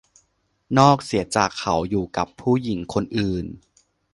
[0.77, 3.45] นอกเสียจากเขาอยู่กับผู้หญิงคนอื่น